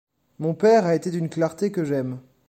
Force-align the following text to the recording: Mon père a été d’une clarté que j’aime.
Mon 0.39 0.55
père 0.55 0.87
a 0.87 0.95
été 0.95 1.11
d’une 1.11 1.29
clarté 1.29 1.71
que 1.71 1.83
j’aime. 1.83 2.19